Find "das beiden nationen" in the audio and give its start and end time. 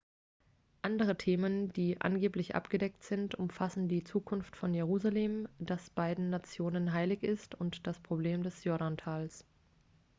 5.59-6.91